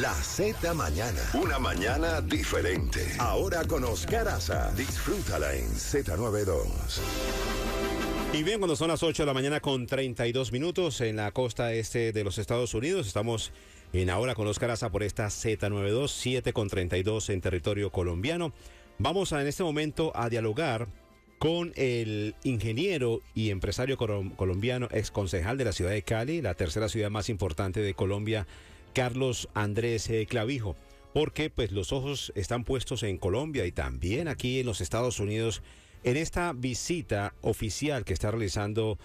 [0.00, 1.20] La Z Mañana.
[1.34, 3.00] Una mañana diferente.
[3.20, 4.72] Ahora con Oscar Aza.
[4.72, 6.66] Disfrútala en Z92.
[8.32, 11.72] Y bien, cuando son las 8 de la mañana con 32 minutos en la costa
[11.74, 13.52] este de los Estados Unidos, estamos
[13.92, 18.52] en Ahora con Oscar Aza por esta Z92, 7 con 32 en territorio colombiano.
[18.98, 20.88] Vamos a, en este momento a dialogar
[21.38, 26.88] con el ingeniero y empresario colombiano, ex concejal de la ciudad de Cali, la tercera
[26.88, 28.46] ciudad más importante de Colombia,
[28.94, 30.76] Carlos Andrés eh, Clavijo,
[31.12, 35.62] porque pues los ojos están puestos en Colombia y también aquí en los Estados Unidos
[36.04, 38.98] en esta visita oficial que está realizando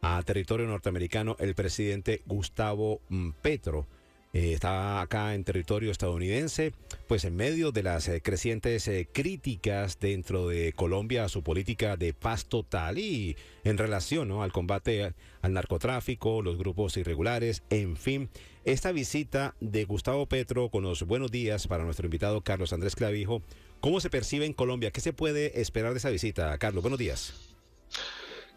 [0.00, 3.00] a territorio norteamericano el presidente Gustavo
[3.42, 3.86] Petro.
[4.32, 6.72] Eh, está acá en territorio estadounidense,
[7.06, 12.14] pues en medio de las eh, crecientes críticas dentro de Colombia a su política de
[12.14, 18.30] paz total y en relación al combate al narcotráfico, los grupos irregulares, en fin.
[18.64, 23.42] Esta visita de Gustavo Petro con los buenos días para nuestro invitado Carlos Andrés Clavijo,
[23.80, 24.90] ¿cómo se percibe en Colombia?
[24.90, 26.80] ¿Qué se puede esperar de esa visita, Carlos?
[26.80, 27.34] Buenos días.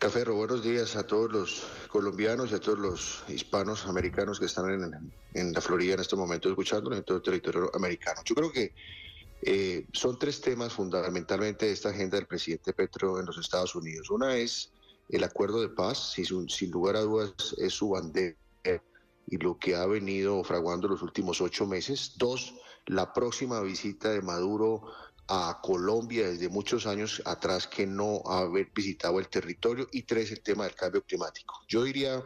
[0.00, 4.92] Cafero, buenos días a todos los colombianos y a todos los hispanos americanos que están
[5.34, 8.22] en, la Florida en este momento escuchando en todo el territorio americano.
[8.24, 8.72] Yo creo que
[9.42, 14.10] eh, son tres temas fundamentalmente de esta agenda del presidente Petro en los Estados Unidos.
[14.10, 14.72] Una es
[15.10, 18.34] el acuerdo de paz, sin, sin lugar a dudas es su bandera
[19.26, 22.14] y lo que ha venido fraguando los últimos ocho meses.
[22.16, 22.54] Dos,
[22.86, 24.82] la próxima visita de Maduro
[25.28, 29.86] a Colombia desde muchos años atrás que no haber visitado el territorio.
[29.92, 31.54] Y tres, el tema del cambio climático.
[31.68, 32.22] Yo diría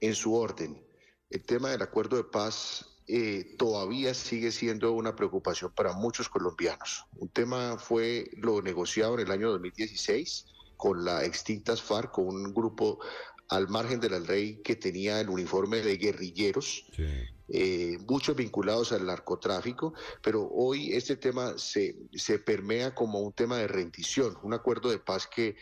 [0.00, 0.82] en su orden,
[1.30, 7.04] el tema del acuerdo de paz eh, todavía sigue siendo una preocupación para muchos colombianos.
[7.16, 12.52] Un tema fue lo negociado en el año 2016 con la extintas FARC, con un
[12.52, 12.98] grupo
[13.48, 16.84] al margen de la ley que tenía el uniforme de guerrilleros,
[17.48, 23.58] eh, muchos vinculados al narcotráfico, pero hoy este tema se, se permea como un tema
[23.58, 25.56] de rendición, un acuerdo de paz que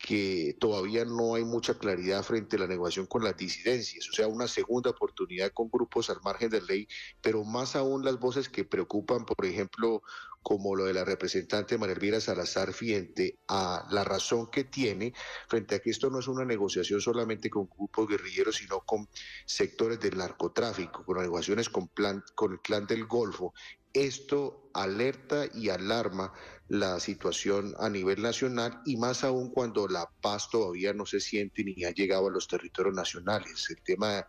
[0.00, 4.28] que todavía no hay mucha claridad frente a la negociación con las disidencias, o sea,
[4.28, 6.88] una segunda oportunidad con grupos al margen de ley,
[7.20, 10.02] pero más aún las voces que preocupan, por ejemplo,
[10.42, 15.12] como lo de la representante María Elvira Salazar frente a la razón que tiene,
[15.48, 19.06] frente a que esto no es una negociación solamente con grupos guerrilleros, sino con
[19.44, 23.52] sectores del narcotráfico, con negociaciones con, plan, con el clan del Golfo.
[23.92, 26.32] Esto alerta y alarma
[26.68, 31.64] la situación a nivel nacional y más aún cuando la paz todavía no se siente
[31.64, 33.68] ni ha llegado a los territorios nacionales.
[33.68, 34.28] El tema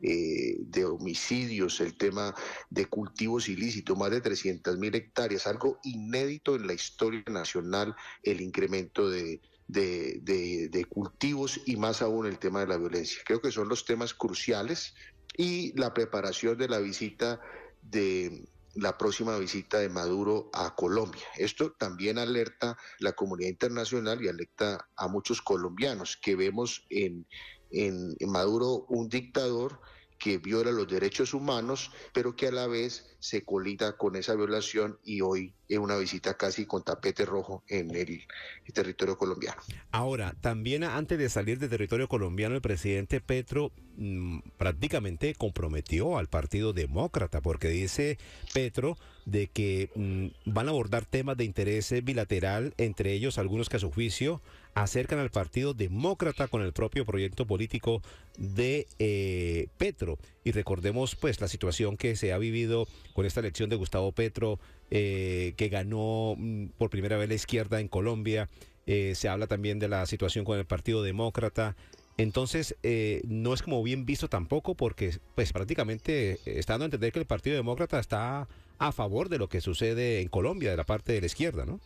[0.00, 2.34] eh, de homicidios, el tema
[2.68, 8.42] de cultivos ilícitos, más de 300 mil hectáreas, algo inédito en la historia nacional, el
[8.42, 13.22] incremento de, de cultivos y más aún el tema de la violencia.
[13.24, 14.94] Creo que son los temas cruciales
[15.36, 17.40] y la preparación de la visita
[17.80, 18.46] de
[18.80, 21.26] la próxima visita de Maduro a Colombia.
[21.36, 27.26] Esto también alerta la comunidad internacional y alerta a muchos colombianos que vemos en,
[27.70, 29.80] en, Maduro un dictador
[30.18, 34.98] que viola los derechos humanos, pero que a la vez se colita con esa violación
[35.04, 38.26] y hoy una visita casi con tapete rojo en el,
[38.72, 39.60] territorio colombiano.
[39.90, 46.28] Ahora, también antes de salir del territorio colombiano, el presidente Petro mm, prácticamente comprometió al
[46.28, 48.18] Partido Demócrata, porque dice
[48.54, 48.96] Petro
[49.26, 53.80] de que mm, van a abordar temas de interés bilateral, entre ellos algunos que a
[53.80, 54.40] su juicio
[54.74, 58.02] acercan al Partido Demócrata con el propio proyecto político
[58.38, 60.18] de eh, Petro.
[60.44, 64.58] Y recordemos pues la situación que se ha vivido con esta elección de Gustavo Petro,
[64.90, 68.48] eh, que ganó mm, por primera vez la izquierda en Colombia.
[68.86, 71.76] Eh, se habla también de la situación con el Partido Demócrata.
[72.16, 77.12] Entonces, eh, no es como bien visto tampoco porque pues prácticamente está dando a entender
[77.12, 78.48] que el Partido Demócrata está
[78.78, 81.80] a favor de lo que sucede en Colombia, de la parte de la izquierda, ¿no?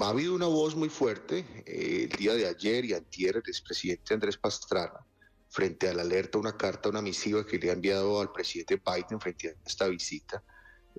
[0.00, 4.36] ha habido una voz muy fuerte el día de ayer y antier el expresidente Andrés
[4.36, 5.04] Pastrana
[5.48, 9.18] frente a la alerta, una carta, una misiva que le ha enviado al presidente Biden
[9.18, 10.42] frente a esta visita,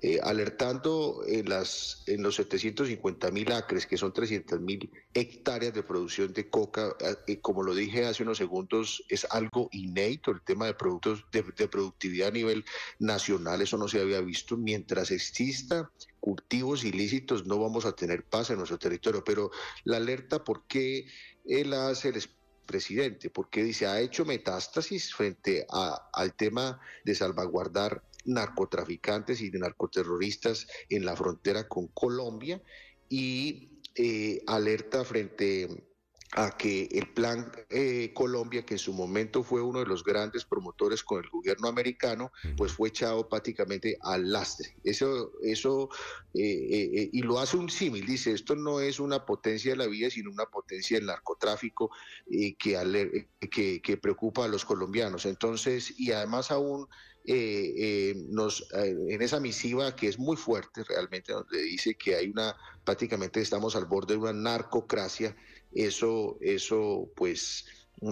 [0.00, 5.82] eh, alertando en, las, en los 750 mil acres, que son 300 mil hectáreas de
[5.82, 6.94] producción de coca.
[7.26, 11.42] Eh, como lo dije hace unos segundos, es algo inédito el tema de productos de,
[11.42, 12.64] productividad a nivel
[13.00, 14.56] nacional, eso no se había visto.
[14.56, 15.90] Mientras exista
[16.20, 19.24] cultivos ilícitos no vamos a tener paz en nuestro territorio.
[19.24, 19.50] Pero
[19.82, 21.08] la alerta, ¿por qué
[21.44, 22.22] él hace el
[22.66, 23.30] presidente?
[23.30, 25.66] Porque dice, ha hecho metástasis frente
[26.12, 32.62] al tema de salvaguardar narcotraficantes y de narcoterroristas en la frontera con Colombia
[33.08, 35.88] y eh, alerta frente
[36.32, 40.44] a que el plan eh, Colombia, que en su momento fue uno de los grandes
[40.44, 44.76] promotores con el gobierno americano, pues fue echado prácticamente al lastre.
[44.84, 45.88] Eso, eso
[46.34, 49.86] eh, eh, y lo hace un símil, dice, esto no es una potencia de la
[49.86, 51.90] vida, sino una potencia del narcotráfico
[52.28, 55.24] que, que, que preocupa a los colombianos.
[55.24, 56.88] Entonces, y además aún
[58.28, 63.40] nos, en esa misiva que es muy fuerte realmente, donde dice que hay una, prácticamente
[63.40, 65.36] estamos al borde de una narcocracia,
[65.72, 67.66] eso, eso pues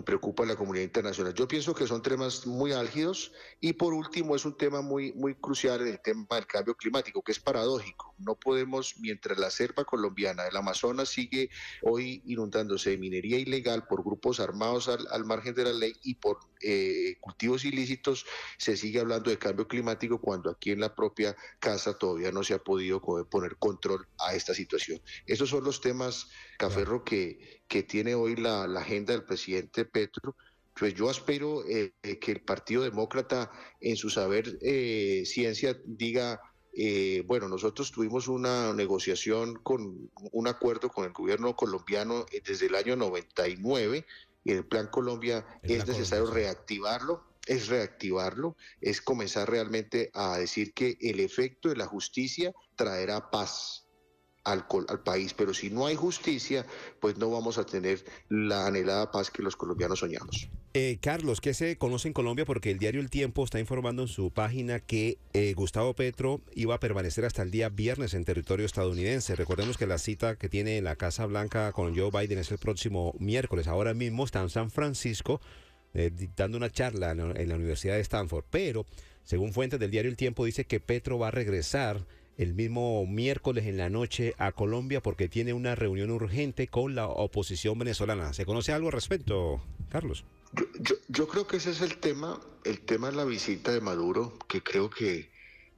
[0.05, 1.35] preocupa a la comunidad internacional.
[1.35, 5.35] Yo pienso que son temas muy álgidos y por último es un tema muy, muy
[5.35, 8.15] crucial el tema del cambio climático, que es paradójico.
[8.19, 11.51] No podemos, mientras la selva colombiana del Amazonas sigue
[11.83, 16.39] hoy inundándose de minería ilegal por grupos armados al, margen de la ley y por
[16.63, 18.27] eh, cultivos ilícitos,
[18.59, 22.55] se sigue hablando de cambio climático cuando aquí en la propia casa todavía no se
[22.55, 25.01] ha podido poner control a esta situación.
[25.27, 26.29] Esos son los temas,
[26.59, 30.37] Caferro, que, que tiene hoy la, agenda del presidente Petro
[30.79, 36.39] pues yo espero eh, que el Partido Demócrata en su saber eh, ciencia diga,
[36.75, 42.75] eh, bueno, nosotros tuvimos una negociación con un acuerdo con el gobierno colombiano desde el
[42.75, 44.05] año 99
[44.45, 50.99] y el Plan Colombia es necesario reactivarlo es reactivarlo, es comenzar realmente a decir que
[51.01, 53.86] el efecto de la justicia traerá paz,
[54.47, 55.35] al, al, país.
[55.35, 56.65] Pero si no hay justicia,
[57.01, 60.49] pues no vamos a tener la anhelada paz que los colombianos soñamos.
[60.73, 62.45] Eh, Carlos, ¿qué se conoce en Colombia?
[62.45, 66.75] Porque el diario El Tiempo está informando en su página que eh, Gustavo Petro iba
[66.75, 69.37] a permanecer hasta el día viernes en territorio estadounidense.
[69.37, 73.15] Recordemos que la cita que tiene la Casa Blanca con Joe Biden es el próximo
[73.19, 73.67] miércoles.
[73.67, 75.41] Ahora mismo está en San Francisco
[75.95, 78.45] eh, dando una charla en la Universidad de Stanford.
[78.51, 78.85] Pero,
[79.25, 82.07] según fuentes del diario El Tiempo, dice que Petro va a regresar
[82.39, 87.09] el mismo miércoles en la noche a Colombia porque tiene una reunión urgente con la
[87.09, 88.33] oposición venezolana.
[88.35, 90.25] ¿Se conoce algo al respecto, Carlos?
[91.09, 94.63] Yo, creo que ese es el tema, el tema de la visita de Maduro, que
[94.63, 95.31] creo que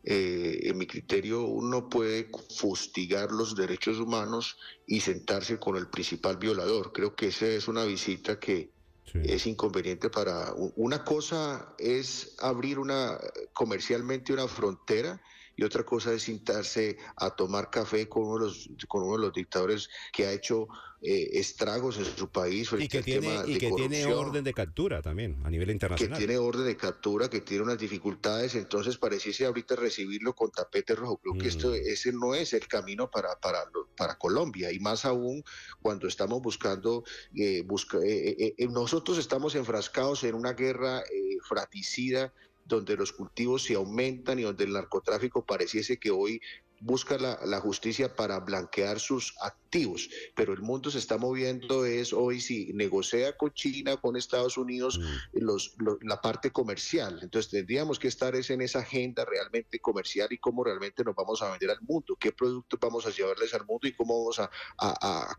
[0.05, 4.57] eh, en mi criterio uno puede fustigar los derechos humanos
[4.87, 6.93] y sentarse con el principal violador.
[6.93, 8.71] Creo que esa es una visita que
[9.15, 10.53] es inconveniente para...
[10.77, 13.19] Una cosa es abrir una
[13.55, 15.21] comercialmente una frontera
[15.59, 19.23] y otra cosa es sentarse a tomar café con uno de los, con uno de
[19.23, 20.69] los dictadores que ha hecho
[21.03, 22.71] eh, estragos en su país.
[22.79, 26.17] Y que, tiene, y que tiene orden de captura también a nivel internacional.
[26.17, 30.95] Que tiene orden de captura, que tiene unas dificultades, entonces pareciese ahorita recibirlo con tapete
[30.95, 31.17] rojo.
[31.17, 31.75] Creo que esto, mm.
[31.87, 33.65] ese no es el camino para, para,
[33.97, 35.43] para Colombia y más aún
[35.83, 37.03] cuando estamos buscando,
[37.35, 41.03] eh, busca, eh, nosotros estamos enfrascados en una guerra
[41.49, 42.33] fratricida
[42.69, 46.41] donde los cultivos se aumentan y donde el narcotráfico pareciese que hoy
[46.81, 52.41] busca la, justicia para blanquear sus activos, pero el mundo se está moviendo es hoy
[52.41, 55.39] si negocia con China, con Estados Unidos, mm.
[55.41, 57.19] los, la parte comercial.
[57.23, 61.43] Entonces tendríamos que estar es en esa agenda realmente comercial y cómo realmente nos vamos
[61.43, 64.51] a vender al mundo, qué productos vamos a llevarles al mundo y cómo vamos a,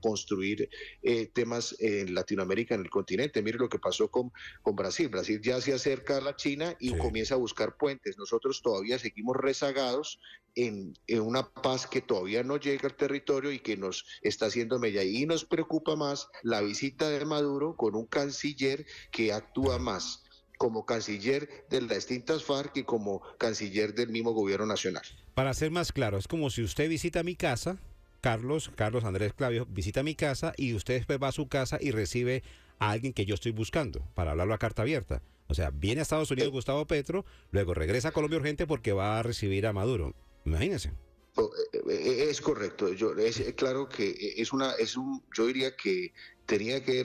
[0.01, 0.69] construir
[1.01, 3.41] eh, temas en Latinoamérica, en el continente.
[3.41, 5.09] Mire lo que pasó con, con Brasil.
[5.09, 8.17] Brasil ya se acerca a la China y comienza a buscar puentes.
[8.17, 10.19] Nosotros todavía seguimos rezagados
[10.55, 10.93] en,
[11.29, 15.03] una paz que todavía no llega al territorio y que nos está haciendo mella.
[15.03, 20.23] Y nos preocupa más la visita de Maduro con un canciller que actúa más
[20.57, 25.03] como canciller de las distintas FARC y como canciller del mismo gobierno nacional.
[25.33, 27.77] Para ser más claro, es como si usted visita mi casa,
[28.19, 31.91] Carlos, Carlos Andrés Clavio, visita mi casa y usted después va a su casa y
[31.91, 32.43] recibe
[32.77, 35.21] a alguien que yo estoy buscando para hablarlo a carta abierta.
[35.47, 39.17] O sea, viene a Estados Unidos Gustavo Petro, luego regresa a Colombia urgente porque va
[39.17, 40.13] a recibir a Maduro.
[40.43, 40.91] Imagínense.
[41.39, 42.91] Oh, eh, eh, es correcto.
[42.93, 46.13] Yo, es claro que es una, es un, yo diría que
[46.45, 47.03] tenía que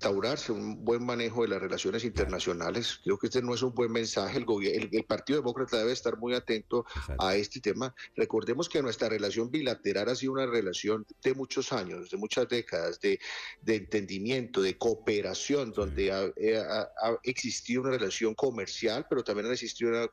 [0.00, 3.00] instaurarse un buen manejo de las relaciones internacionales.
[3.04, 4.38] Creo que este no es un buen mensaje.
[4.38, 6.86] El, el, Partido Demócrata debe estar muy atento
[7.18, 7.94] a este tema.
[8.16, 12.98] Recordemos que nuestra relación bilateral ha sido una relación de muchos años, de muchas décadas,
[12.98, 13.20] de,
[13.66, 20.08] entendimiento, de cooperación, donde eh, ha, existido una relación comercial, pero también ha existido una,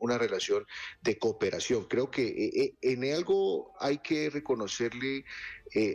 [0.00, 0.66] una relación
[1.00, 1.84] de cooperación.
[1.84, 5.24] Creo que eh, eh, en algo hay que reconocerle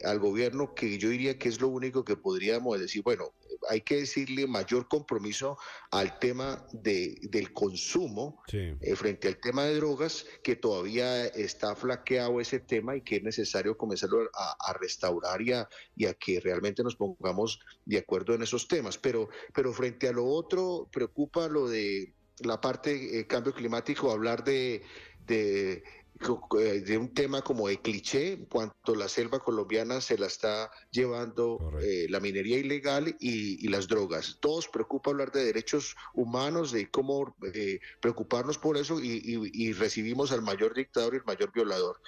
[0.06, 3.35] al gobierno que yo diría que es lo único que podríamos decir, bueno,
[3.70, 5.58] hay que decirle mayor compromiso
[5.92, 12.40] al tema de, del consumo eh, frente al tema de drogas, que todavía está flaqueado
[12.40, 16.84] ese tema y que es necesario comenzarlo a, restaurar y a, y a, que realmente
[16.84, 18.98] nos pongamos de acuerdo en esos temas.
[18.98, 24.44] Pero, pero frente a lo otro, preocupa lo de la parte eh, cambio climático, hablar
[24.44, 24.84] de,
[25.26, 25.84] de
[26.20, 32.08] de un tema como de cliché, cuanto la selva colombiana se la está llevando eh,
[32.10, 34.38] la minería ilegal y, las drogas.
[34.40, 40.42] Todos preocupa hablar de derechos humanos, de cómo eh, preocuparnos por eso y, recibimos al
[40.42, 42.00] mayor dictador y el mayor violador.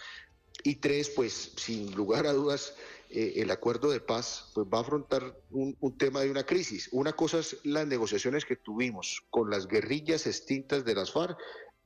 [0.63, 2.75] Y tres, pues sin lugar a dudas,
[3.09, 6.89] el acuerdo de paz pues, va a afrontar un, un, tema de una crisis.
[6.91, 11.37] Una cosa es las negociaciones que tuvimos con las guerrillas extintas de las FARC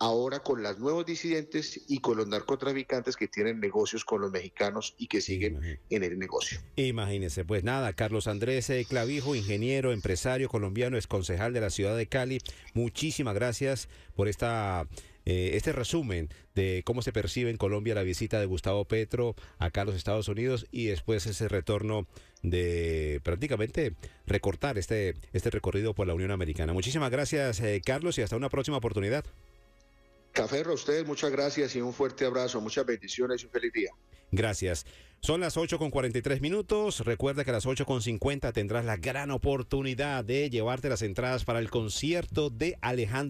[0.01, 4.95] ahora con las nuevos disidentes y con los narcotraficantes que tienen negocios con los mexicanos
[4.97, 6.59] y que siguen en el negocio.
[6.75, 11.95] Imagínense, pues nada, Carlos Andrés eh, Clavijo, ingeniero, empresario colombiano, es concejal de la ciudad
[11.95, 12.39] de Cali.
[12.73, 14.87] Muchísimas gracias por esta
[15.25, 19.81] eh, este resumen de cómo se percibe en Colombia la visita de Gustavo Petro acá
[19.81, 22.07] a los Estados Unidos y después ese retorno
[22.41, 23.93] de prácticamente
[24.25, 26.73] recortar este, este recorrido por la Unión Americana.
[26.73, 29.23] Muchísimas gracias, eh, Carlos, y hasta una próxima oportunidad.
[30.31, 33.91] Café a ustedes muchas gracias y un fuerte abrazo, muchas bendiciones y un feliz día.
[34.31, 34.85] Gracias.
[35.23, 37.01] Son las 8 con 43 minutos.
[37.01, 41.45] Recuerda que a las 8 con 50 tendrás la gran oportunidad de llevarte las entradas
[41.45, 43.29] para el concierto de Alejandro.